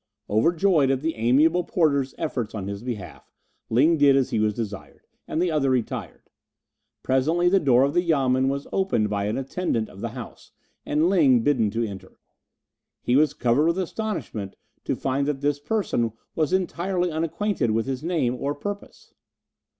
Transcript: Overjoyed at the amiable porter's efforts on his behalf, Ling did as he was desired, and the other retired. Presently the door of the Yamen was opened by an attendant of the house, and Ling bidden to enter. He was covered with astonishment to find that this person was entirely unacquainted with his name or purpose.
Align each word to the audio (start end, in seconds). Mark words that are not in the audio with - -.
Overjoyed 0.31 0.89
at 0.89 1.01
the 1.03 1.13
amiable 1.13 1.63
porter's 1.63 2.15
efforts 2.17 2.55
on 2.55 2.65
his 2.67 2.81
behalf, 2.81 3.31
Ling 3.69 3.97
did 3.99 4.15
as 4.15 4.31
he 4.31 4.39
was 4.39 4.55
desired, 4.55 5.01
and 5.27 5.39
the 5.39 5.51
other 5.51 5.69
retired. 5.69 6.31
Presently 7.03 7.49
the 7.49 7.59
door 7.59 7.83
of 7.83 7.93
the 7.93 8.01
Yamen 8.01 8.49
was 8.49 8.65
opened 8.73 9.11
by 9.11 9.25
an 9.25 9.37
attendant 9.37 9.89
of 9.89 10.01
the 10.01 10.09
house, 10.09 10.53
and 10.87 11.07
Ling 11.07 11.41
bidden 11.41 11.69
to 11.69 11.85
enter. 11.85 12.17
He 13.03 13.15
was 13.15 13.35
covered 13.35 13.67
with 13.67 13.77
astonishment 13.77 14.55
to 14.85 14.95
find 14.95 15.27
that 15.27 15.41
this 15.41 15.59
person 15.59 16.13
was 16.33 16.51
entirely 16.51 17.11
unacquainted 17.11 17.69
with 17.69 17.85
his 17.85 18.01
name 18.03 18.33
or 18.33 18.55
purpose. 18.55 19.13